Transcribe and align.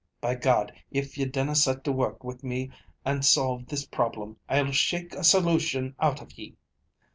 By 0.19 0.33
God, 0.33 0.71
if 0.89 1.15
ye 1.15 1.25
dinna 1.25 1.53
set 1.53 1.83
to 1.83 1.91
work 1.91 2.23
with 2.23 2.43
me 2.43 2.71
and 3.05 3.23
solve 3.23 3.67
this 3.67 3.85
problem, 3.85 4.37
I'll 4.49 4.71
shake 4.71 5.13
a 5.13 5.23
solution 5.23 5.93
out 5.99 6.23
of 6.23 6.33
ye! 6.39 6.57